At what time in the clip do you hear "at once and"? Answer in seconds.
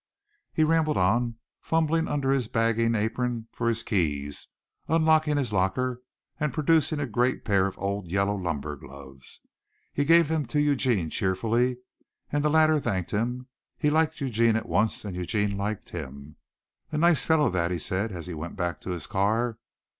14.55-15.15